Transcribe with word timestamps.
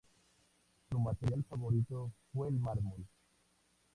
Su 0.89 0.97
material 0.99 1.43
favorito 1.47 2.11
fue 2.33 2.47
el 2.47 2.55
mármol. 2.57 3.05